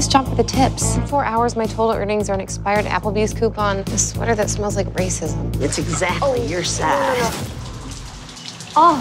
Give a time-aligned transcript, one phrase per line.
[0.00, 0.96] this job for the tips.
[0.96, 4.74] In four hours, my total earnings are an expired Applebee's coupon, a sweater that smells
[4.74, 5.60] like racism.
[5.60, 6.46] It's exactly oh.
[6.46, 7.18] your size.
[8.74, 8.96] Oh,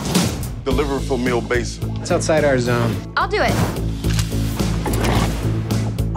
[0.66, 1.80] Deliver for meal base.
[2.02, 2.94] It's outside our zone.
[3.16, 3.54] I'll do it.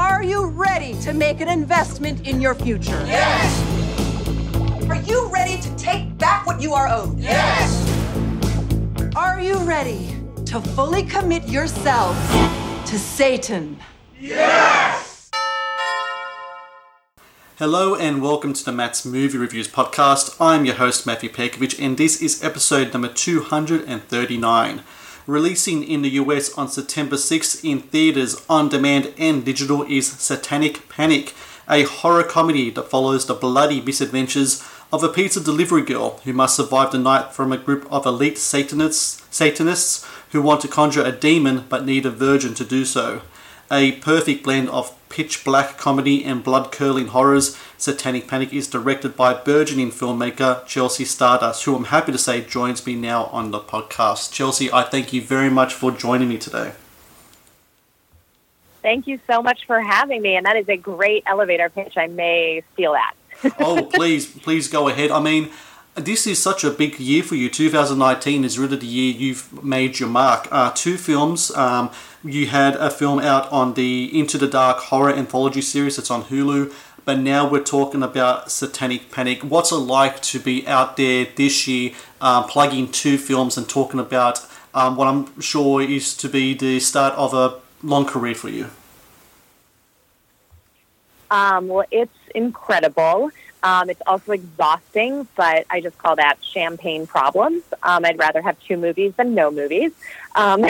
[0.01, 3.01] Are you ready to make an investment in your future?
[3.07, 4.91] Yes!
[4.91, 7.17] Are you ready to take back what you are owed?
[7.21, 7.71] Yes!
[9.15, 12.19] Are you ready to fully commit yourselves
[12.91, 13.79] to Satan?
[17.59, 20.37] Hello and welcome to the Matt's Movie Reviews podcast.
[20.41, 24.83] I'm your host Matthew Pekovich and this is episode number 239.
[25.27, 30.89] Releasing in the US on September 6th in theaters, on demand and digital is Satanic
[30.89, 31.35] Panic,
[31.69, 34.63] a horror comedy that follows the bloody misadventures
[34.93, 38.39] of a pizza delivery girl who must survive the night from a group of elite
[38.39, 43.23] Satanists, Satanists who want to conjure a demon but need a virgin to do so.
[43.75, 49.17] A perfect blend of pitch black comedy and blood curdling horrors, Satanic Panic is directed
[49.17, 53.59] by burgeoning filmmaker Chelsea Stardust, who I'm happy to say joins me now on the
[53.59, 54.31] podcast.
[54.31, 56.73] Chelsea, I thank you very much for joining me today.
[58.83, 60.37] Thank you so much for having me.
[60.37, 61.97] And that is a great elevator pitch.
[61.97, 63.15] I may steal that.
[63.59, 65.11] oh, please, please go ahead.
[65.11, 65.49] I mean,
[65.95, 67.51] this is such a big year for you.
[67.51, 70.49] 2019 is really the year you've made your mark.
[70.51, 71.51] Uh, two films.
[71.51, 71.91] Um,
[72.25, 76.25] you had a film out on the Into the Dark horror anthology series that's on
[76.25, 76.73] Hulu,
[77.05, 79.43] but now we're talking about Satanic Panic.
[79.43, 84.01] What's it like to be out there this year, uh, plugging two films and talking
[84.01, 88.49] about um, what I'm sure is to be the start of a long career for
[88.49, 88.71] you?
[91.31, 93.31] Um, well, it's incredible.
[93.63, 97.63] Um, it's also exhausting, but I just call that champagne problems.
[97.83, 99.93] Um, I'd rather have two movies than no movies.
[100.35, 100.65] Um,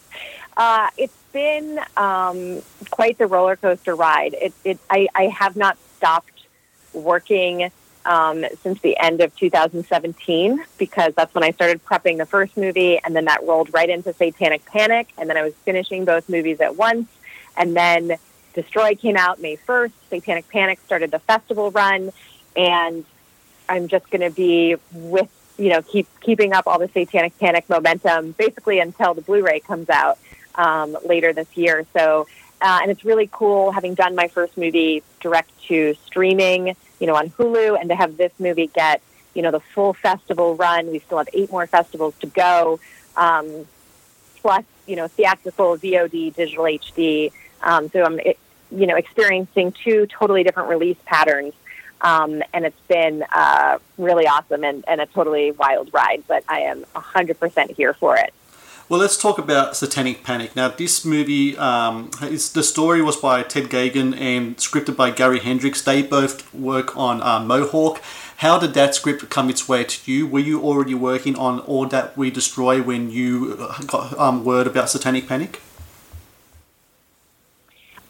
[0.56, 4.34] uh, it's been um, quite the roller coaster ride.
[4.34, 6.46] It, it, I, I have not stopped
[6.92, 7.70] working
[8.06, 12.98] um, since the end of 2017 because that's when I started prepping the first movie,
[13.04, 16.60] and then that rolled right into Satanic Panic, and then I was finishing both movies
[16.60, 17.08] at once,
[17.56, 18.16] and then
[18.58, 19.92] Destroy came out May 1st.
[20.10, 22.10] Satanic Panic started the festival run,
[22.56, 23.04] and
[23.68, 27.68] I'm just going to be with you know keep keeping up all the Satanic Panic
[27.68, 30.18] momentum basically until the Blu-ray comes out
[30.56, 31.86] um, later this year.
[31.92, 32.26] So,
[32.60, 37.14] uh, and it's really cool having done my first movie direct to streaming, you know,
[37.14, 39.00] on Hulu, and to have this movie get
[39.34, 40.90] you know the full festival run.
[40.90, 42.80] We still have eight more festivals to go,
[43.16, 43.68] um,
[44.42, 47.30] plus you know theatrical, VOD, digital HD.
[47.62, 48.20] Um, so I'm,
[48.70, 51.54] you know, experiencing two totally different release patterns.
[52.00, 56.60] Um, and it's been uh, really awesome and, and a totally wild ride, but I
[56.60, 58.32] am 100% here for it.
[58.88, 60.56] Well, let's talk about Satanic Panic.
[60.56, 65.82] Now, this movie, um, the story was by Ted Geoghegan and scripted by Grady Hendrix.
[65.82, 68.00] They both work on uh, Mohawk.
[68.38, 70.26] How did that script come its way to you?
[70.26, 74.66] Were you already working on All That We Destroy when you uh, got um, word
[74.66, 75.60] about Satanic Panic?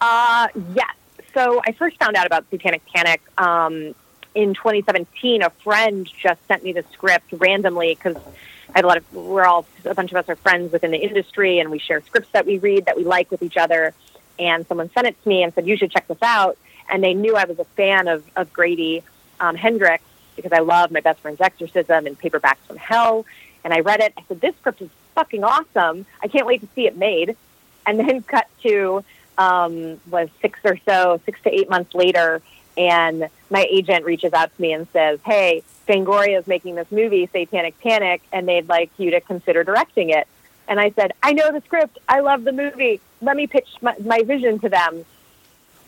[0.01, 0.95] Uh, yes.
[1.35, 3.95] So I first found out about Satanic Panic um,
[4.35, 5.43] in 2017.
[5.43, 9.45] A friend just sent me the script randomly because I had a lot of, we're
[9.45, 12.47] all, a bunch of us are friends within the industry and we share scripts that
[12.47, 13.95] we read that we like with each other.
[14.39, 16.57] And someone sent it to me and said, you should check this out.
[16.89, 19.03] And they knew I was a fan of, of Grady
[19.41, 20.05] um, Hendrix
[20.37, 23.27] because I love My Best Friend's Exorcism and Paperbacks from Hell.
[23.65, 24.13] And I read it.
[24.17, 26.07] I said, this script is fucking awesome.
[26.23, 27.37] I can't wait to see it made.
[27.85, 29.05] And then cut to
[29.39, 32.43] um, was six or so, six to eight months later,
[32.77, 37.29] and my agent reaches out to me and says, "Hey, Fangoria is making this movie,
[37.33, 40.27] Satanic Panic, and they'd like you to consider directing it."
[40.67, 41.99] And I said, "I know the script.
[42.09, 43.01] I love the movie.
[43.23, 45.05] Let me pitch my, my vision to them."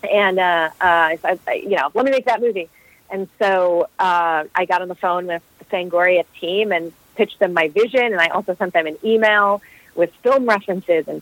[0.09, 2.69] And uh, uh, I, you know, let me make that movie.
[3.11, 7.53] And so uh, I got on the phone with the Fangoria team and pitched them
[7.53, 9.61] my vision, and I also sent them an email
[9.93, 11.21] with film references and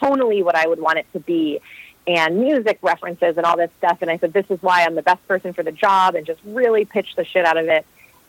[0.00, 1.60] tonally what I would want it to be
[2.06, 3.98] and music references and all this stuff.
[4.00, 6.40] And I said, this is why I'm the best person for the job and just
[6.44, 7.84] really pitched the shit out of it.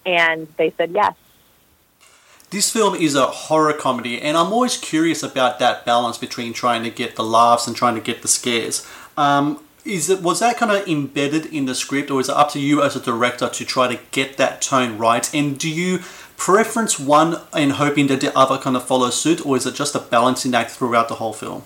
[0.06, 1.16] And they said yes.
[2.50, 6.82] This film is a horror comedy, and I'm always curious about that balance between trying
[6.84, 8.88] to get the laughs and trying to get the scares.
[9.18, 12.52] Um, is it was that kind of embedded in the script, or is it up
[12.52, 15.34] to you as a director to try to get that tone right?
[15.34, 16.00] And do you
[16.38, 19.96] preference one and hoping that the other kind of follows suit, or is it just
[19.96, 21.64] a balancing act throughout the whole film?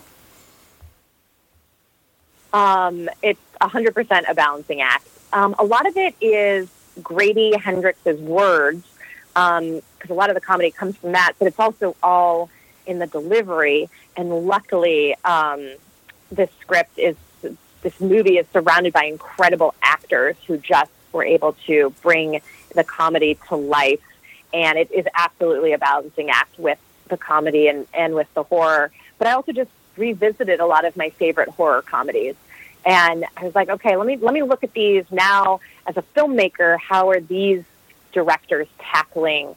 [2.54, 5.08] Um, it's 100% a balancing act.
[5.32, 6.70] Um, a lot of it is
[7.04, 8.86] Grady Hendrix's words,
[9.34, 12.50] because um, a lot of the comedy comes from that, but it's also all
[12.86, 13.90] in the delivery.
[14.18, 15.70] And luckily, um,
[16.32, 17.16] this script is
[17.82, 22.42] this movie is surrounded by incredible actors who just were able to bring
[22.76, 24.00] the comedy to life.
[24.54, 28.92] And it is absolutely a balancing act with the comedy and, and with the horror.
[29.18, 32.36] But I also just revisited a lot of my favorite horror comedies.
[32.86, 36.02] And I was like, okay, let me let me look at these now as a
[36.02, 36.80] filmmaker.
[36.80, 37.64] How are these
[38.12, 39.56] directors tackling,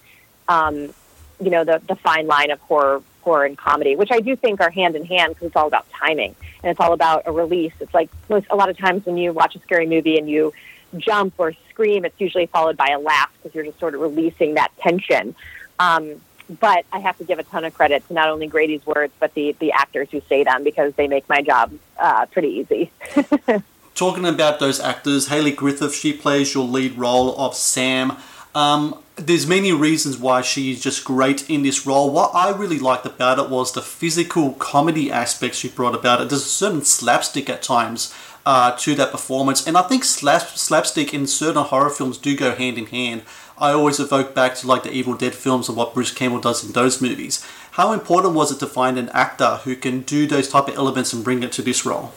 [0.49, 0.93] um,
[1.41, 4.61] you know, the the fine line of horror, horror and comedy, which I do think
[4.61, 7.73] are hand in hand because it's all about timing and it's all about a release.
[7.81, 10.53] It's like most a lot of times when you watch a scary movie and you
[10.99, 14.55] jump or scream, it's usually followed by a laugh because you're just sort of releasing
[14.55, 15.35] that tension.
[15.79, 16.21] Um,
[16.61, 19.35] but I have to give a ton of credit to not only Grady's words, but
[19.35, 22.91] the, the actors who say them because they make my job uh, pretty easy.
[23.95, 28.17] Talking about those actors, Hayley Griffith, she plays your lead role of Sam.
[28.55, 32.11] Um, there's many reasons why she's just great in this role.
[32.11, 36.29] What I really liked about it was the physical comedy aspects she brought about it.
[36.29, 38.13] There's a certain slapstick at times
[38.47, 42.55] uh, to that performance, and I think slap, slapstick in certain horror films do go
[42.55, 43.23] hand in hand.
[43.57, 46.65] I always evoke back to like the Evil Dead films and what Bruce Campbell does
[46.65, 47.47] in those movies.
[47.73, 51.13] How important was it to find an actor who can do those type of elements
[51.13, 52.13] and bring it to this role?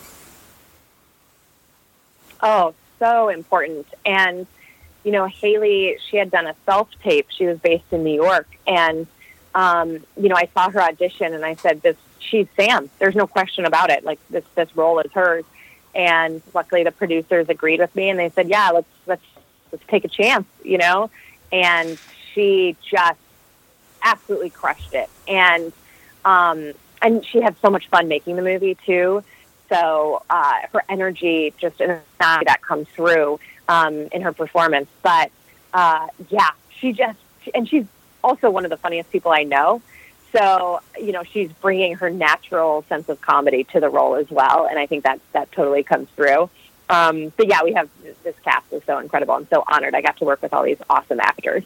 [2.41, 3.87] Oh, so important.
[4.05, 4.47] And,
[5.03, 7.27] you know, Hayley, she had done a self tape.
[7.29, 8.47] She was based in New York.
[8.65, 9.07] And,
[9.55, 12.89] um, you know, I saw her audition and I said, this, she's Sam.
[12.99, 14.03] There's no question about it.
[14.03, 15.45] Like this, this role is hers.
[15.97, 19.25] And luckily the producers agreed with me and they said, yeah, let's, let's,
[19.71, 21.09] let's take a chance, you know?
[21.51, 21.97] And
[22.33, 23.19] she just
[24.03, 25.09] absolutely crushed it.
[25.27, 25.73] And,
[26.23, 29.23] um, and she had so much fun making the movie too.
[29.69, 34.87] So uh, her energy just in that comes through um, in her performance.
[35.01, 35.31] But
[35.73, 37.19] uh, yeah, she just
[37.53, 37.85] and she's
[38.23, 39.81] also one of the funniest people I know.
[40.31, 44.67] So you know she's bringing her natural sense of comedy to the role as well,
[44.67, 46.49] and I think that that totally comes through.
[46.89, 47.89] Um, but yeah, we have
[48.23, 49.33] this cast is so incredible.
[49.33, 51.63] I'm so honored I got to work with all these awesome actors.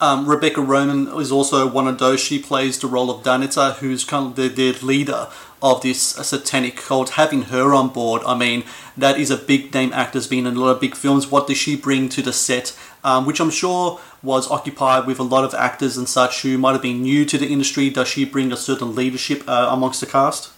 [0.00, 2.20] Um, Rebecca Romijn is also one of those.
[2.20, 5.28] She plays the role of Danica, who's kind of the, the leader
[5.62, 7.10] of this satanic cult.
[7.10, 8.64] Having her on board, I mean,
[8.96, 11.30] that is a big name actor, has been in a lot of big films.
[11.30, 12.76] What does she bring to the set?
[13.04, 16.72] Um, which I'm sure was occupied with a lot of actors and such who might
[16.72, 17.90] have been new to the industry.
[17.90, 20.50] Does she bring a certain leadership uh, amongst the cast?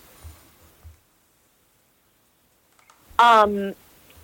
[3.19, 3.75] Um,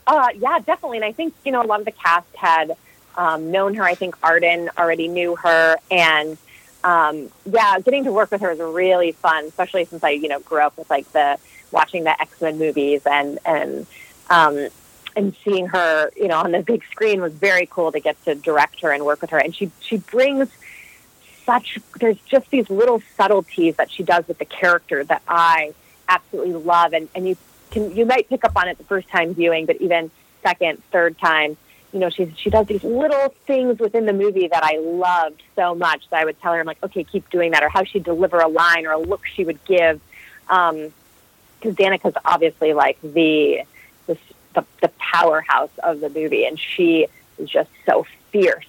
[0.07, 0.99] uh, yeah, definitely.
[0.99, 2.77] And I think, you know, a lot of the cast had
[3.17, 3.83] um, known her.
[3.83, 5.77] I think Arden already knew her.
[5.91, 6.39] And
[6.85, 10.41] um, yeah, getting to work with her is really fun, especially since I, you know,
[10.41, 11.39] grew up with like the
[11.71, 13.87] watching the X Men movies and, and,
[14.31, 14.69] um,
[15.15, 18.35] and seeing her, you know, on the big screen was very cool to get to
[18.35, 19.39] direct her and work with her.
[19.39, 20.49] And she, she brings
[21.45, 25.75] such, there's just these little subtleties that she does with the character that I
[26.09, 26.93] absolutely love.
[26.93, 27.37] And, and you
[27.71, 30.11] can, you might pick up on it the first time viewing, but even
[30.43, 31.57] second, third time,
[31.93, 35.75] you know, she's, she does these little things within the movie that I loved so
[35.75, 38.05] much that I would tell her, I'm like, okay, keep doing that, or how she'd
[38.05, 40.01] deliver a line or a look she would give.
[40.49, 40.93] Um,
[41.61, 43.63] because Danica's obviously like the,
[44.55, 47.07] the, the powerhouse of the movie, and she
[47.39, 48.67] is just so fierce,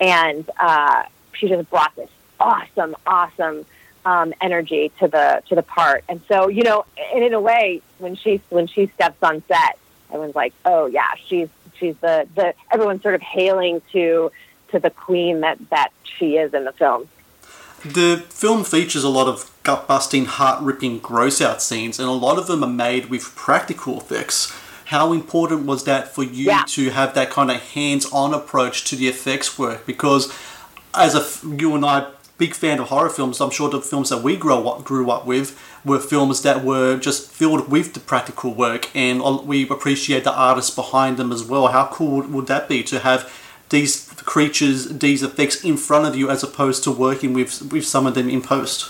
[0.00, 3.66] and uh, she just brought this awesome, awesome
[4.04, 6.04] um, energy to the to the part.
[6.08, 9.78] And so, you know, and in a way, when she when she steps on set,
[10.08, 14.30] everyone's like, "Oh yeah, she's she's the the everyone's sort of hailing to
[14.68, 17.08] to the queen that that she is in the film."
[17.84, 22.12] The film features a lot of gut busting, heart ripping, gross out scenes, and a
[22.12, 24.52] lot of them are made with practical effects.
[24.86, 26.62] How important was that for you Yeah.
[26.68, 29.84] to have that kind of hands on approach to the effects work?
[29.84, 30.32] Because
[30.94, 32.06] as a you and I
[32.38, 35.26] big fan of horror films, I'm sure the films that we grew up grew up
[35.26, 40.32] with were films that were just filled with the practical work, and we appreciate the
[40.34, 41.66] artists behind them as well.
[41.68, 43.28] How cool would- would that be to have
[43.70, 48.06] these creatures, these effects in front of you, as opposed to working with with some
[48.06, 48.86] of them in post?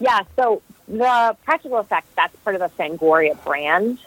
[0.00, 3.98] Yeah, so the practical effects, that's part of the Fangoria brand.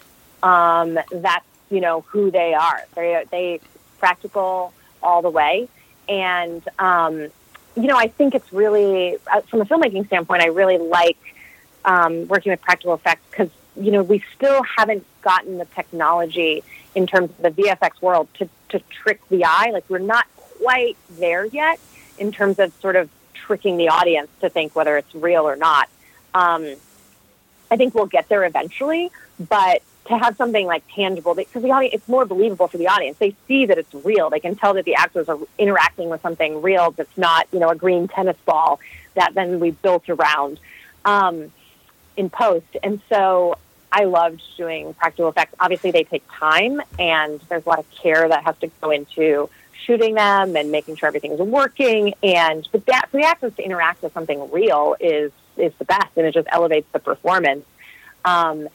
[0.41, 2.81] Um, that's, you know, who they are.
[2.95, 3.59] They, they
[3.99, 5.69] practical all the way.
[6.09, 7.27] And, um,
[7.75, 11.17] you know, I think it's really, uh, from a filmmaking standpoint, I really like
[11.85, 16.63] um, working with practical effects because, you know, we still haven't gotten the technology
[16.95, 19.69] in terms of the VFX world to, to trick the eye.
[19.71, 21.79] Like, we're not quite there yet
[22.17, 25.89] in terms of sort of tricking the audience to think whether it's real or not.
[26.33, 26.75] Um,
[27.71, 31.95] I think we'll get there eventually, but to have something like tangible, because the audience,
[31.95, 33.17] it's more believable for the audience.
[33.17, 34.29] They see that it's real.
[34.29, 37.69] They can tell that the actors are interacting with something real that's not, you know,
[37.69, 38.79] a green tennis ball
[39.15, 40.59] that then we built around
[41.05, 41.51] um,
[42.17, 42.67] in post.
[42.83, 43.57] And so
[43.91, 45.55] I loved doing practical effects.
[45.59, 49.49] Obviously, they take time, and there's a lot of care that has to go into
[49.85, 52.13] shooting them and making sure everything's working.
[52.23, 56.33] And but that actors to interact with something real is is the best, and it
[56.33, 57.65] just elevates the performance.
[58.25, 58.67] Um,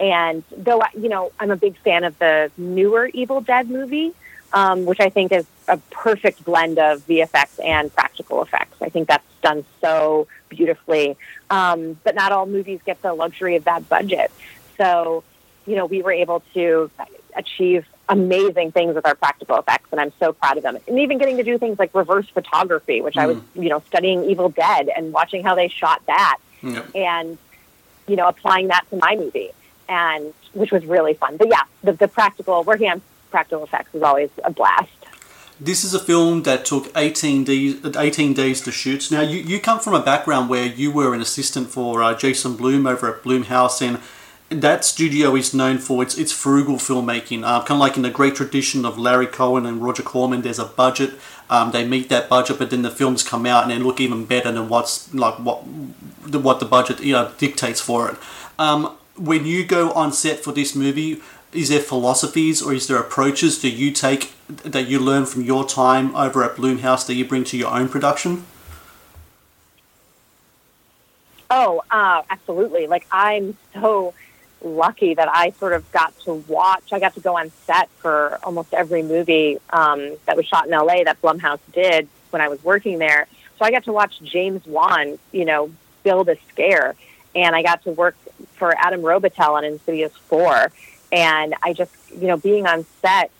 [0.00, 4.12] and though you know, I'm a big fan of the newer Evil Dead movie,
[4.52, 8.80] um, which I think is a perfect blend of VFX and practical effects.
[8.82, 11.16] I think that's done so beautifully.
[11.50, 14.30] Um, but not all movies get the luxury of that budget.
[14.76, 15.24] So,
[15.66, 16.90] you know, we were able to
[17.36, 20.78] achieve amazing things with our practical effects, and I'm so proud of them.
[20.86, 23.22] And even getting to do things like reverse photography, which mm.
[23.22, 26.38] I was, you know, studying Evil Dead and watching how they shot that,
[26.94, 27.38] and
[28.06, 29.50] you know, applying that to my movie,
[29.88, 31.36] and which was really fun.
[31.36, 34.90] But yeah, the, the practical working on practical effects is always a blast.
[35.60, 39.10] This is a film that took 18 days, 18 days to shoot.
[39.10, 42.56] Now, you, you come from a background where you were an assistant for uh, Jason
[42.56, 44.00] Blum over at Blumhouse, and
[44.60, 48.10] that studio is known for its, its frugal filmmaking, uh, kind of like in the
[48.10, 50.42] great tradition of Larry Cohen and Roger Corman.
[50.42, 51.14] There's a budget,
[51.50, 54.24] um, they meet that budget, but then the films come out and they look even
[54.24, 55.62] better than what's like what
[56.22, 58.16] the, what the budget you know dictates for it.
[58.58, 61.20] Um, when you go on set for this movie,
[61.52, 65.66] is there philosophies or is there approaches that you take that you learn from your
[65.66, 68.44] time over at Blumhouse that you bring to your own production?
[71.50, 72.86] Oh, uh, absolutely.
[72.88, 74.12] Like I'm so
[74.64, 76.92] lucky that I sort of got to watch.
[76.92, 80.72] I got to go on set for almost every movie um, that was shot in
[80.72, 83.26] LA that Blumhouse did when I was working there.
[83.58, 85.70] So I got to watch James Wan, you know,
[86.02, 86.94] build a scare,
[87.34, 88.16] and I got to work
[88.54, 90.72] for Adam Robitel on Insidious Four,
[91.12, 93.30] and I just, you know, being on set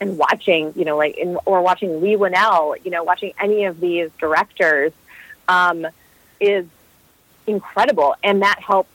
[0.00, 3.80] and watching, you know, like in, or watching Leigh Whannell, you know, watching any of
[3.80, 4.92] these directors
[5.48, 5.86] um,
[6.40, 6.66] is
[7.46, 8.91] incredible, and that helped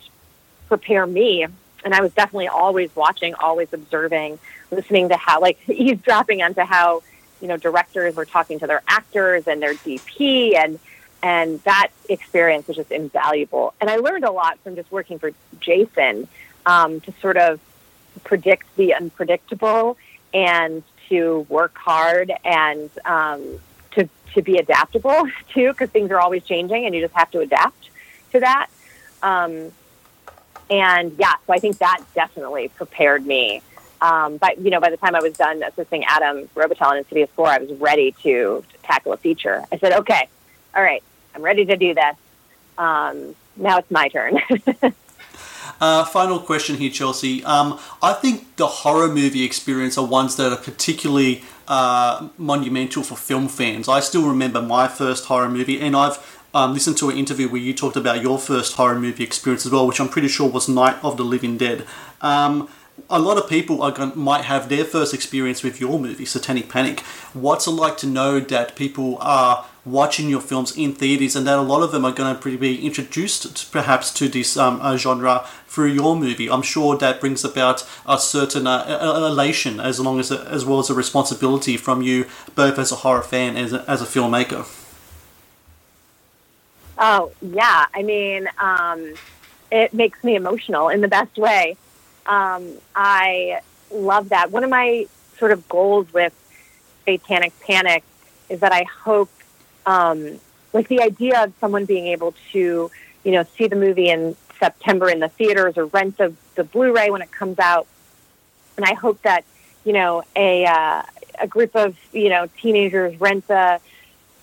[0.67, 1.45] prepare me.
[1.83, 4.39] And I was definitely always watching, always observing,
[4.71, 7.03] listening to how, like, eavesdropping onto how,
[7.41, 10.79] you know, directors were talking to their actors and their DP, and
[11.23, 13.73] and that experience was just invaluable.
[13.81, 16.27] And I learned a lot from just working for Jason
[16.65, 17.59] um, to sort of
[18.23, 19.97] predict the unpredictable
[20.33, 23.59] and to work hard and um,
[23.91, 27.39] to to be adaptable too, because things are always changing, and you just have to
[27.39, 27.89] adapt
[28.31, 28.67] to that.
[29.23, 29.71] Um,
[30.69, 33.61] and yeah, so I think that definitely prepared me.
[34.01, 37.29] Um, but you know, by the time I was done assisting Adam Robitel in Insidious
[37.35, 39.63] Four, I was ready to, tackle a feature.
[39.71, 40.29] I said, "Okay,
[40.73, 41.03] all right,
[41.35, 42.15] I'm ready to do this.
[42.77, 44.39] Um, now it's my turn."
[45.81, 47.43] uh, final question here, Chelsea.
[47.43, 53.17] Um, I think the horror movie experience are ones that are particularly uh, monumental for
[53.17, 53.89] film fans.
[53.89, 57.61] I still remember my first horror movie, and I've um, listened to an interview where
[57.61, 60.67] you talked about your first horror movie experience as well, which I'm pretty sure was
[60.67, 61.85] Night of the Living Dead.
[62.19, 62.67] Um,
[63.11, 66.67] a lot of people are going, might have their first experience with your movie, Satanic
[66.67, 67.01] Panic.
[67.33, 71.59] What's it like to know that people are watching your films in theaters and that
[71.59, 75.45] a lot of them are going to be introduced perhaps to this um, uh, genre
[75.67, 76.49] through your movie?
[76.49, 80.89] I'm sure that brings about a certain uh, elation as long as as well as
[80.89, 84.86] a responsibility from you both as a horror fan and as a, as a filmmaker.
[86.97, 87.85] Oh, yeah.
[87.93, 89.13] I mean, um,
[89.71, 91.77] it makes me emotional in the best way.
[92.25, 93.61] Um, I
[93.91, 94.51] love that.
[94.51, 96.33] One of my sort of goals with
[97.05, 98.03] Satanic Panic
[98.49, 99.29] is that I hope,
[99.85, 100.39] um,
[100.73, 102.91] like the idea of someone being able to,
[103.23, 107.11] you know, see the movie in September in the theaters or rent the, the Blu-ray
[107.11, 107.87] when it comes out.
[108.75, 109.45] And I hope that,
[109.85, 111.03] you know, a, uh,
[111.39, 113.79] a group of, you know, teenagers rent a,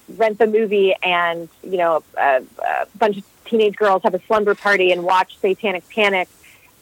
[0.08, 4.54] rent the movie and you know a, a bunch of teenage girls have a slumber
[4.54, 6.28] party and watch Satanic Panic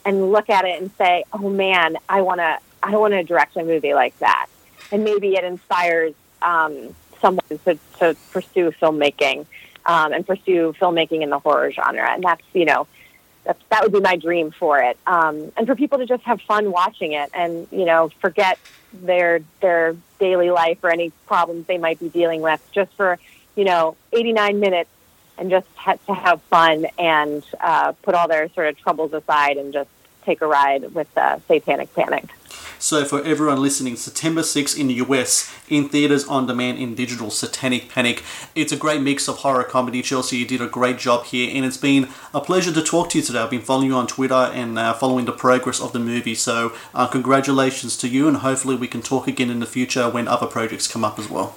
[0.05, 3.57] and look at it and say, "Oh man, I want to I want to direct
[3.57, 4.47] a movie like that."
[4.91, 9.47] And maybe it inspires um, someone to, to pursue filmmaking
[9.87, 12.11] um, and pursue filmmaking in the horror genre.
[12.11, 12.87] And that's you know
[13.45, 14.97] that's that would be my dream for it.
[15.07, 18.59] Um, and for people to just have fun watching it and you know forget
[18.93, 23.19] their their daily life or any problems they might be dealing with just for
[23.57, 24.91] you know 89 minutes
[25.39, 29.57] and just ha- to have fun and uh, put all their sort of troubles aside
[29.57, 29.91] and just
[30.25, 32.25] take a ride with uh, Satanic Panic.
[32.83, 37.31] So, for everyone listening, September 6th in the US, in theaters, on demand, in digital,
[37.31, 38.25] Satanic Panic.
[38.57, 40.03] It's a great mix of horror comedy.
[40.03, 43.19] Chelsea, you did a great job here, and it's been a pleasure to talk to
[43.19, 43.39] you today.
[43.39, 46.35] I've been following you on Twitter and uh, following the progress of the movie.
[46.35, 50.27] So, uh, congratulations to you, and hopefully, we can talk again in the future when
[50.27, 51.55] other projects come up as well.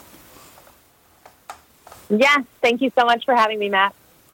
[2.08, 3.96] Yes, thank you so much for having me, Matt.